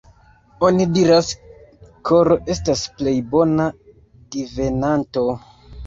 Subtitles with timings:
[0.69, 1.29] Oni diras,
[2.11, 3.71] koro estas plej bona
[4.39, 5.33] divenanto!